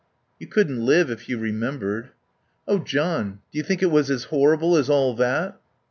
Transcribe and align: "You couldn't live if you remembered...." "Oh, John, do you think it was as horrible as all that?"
"You 0.39 0.47
couldn't 0.47 0.83
live 0.83 1.11
if 1.11 1.29
you 1.29 1.37
remembered...." 1.37 2.09
"Oh, 2.67 2.79
John, 2.79 3.33
do 3.51 3.59
you 3.59 3.63
think 3.63 3.83
it 3.83 3.91
was 3.91 4.09
as 4.09 4.23
horrible 4.33 4.75
as 4.75 4.89
all 4.89 5.13
that?" 5.17 5.59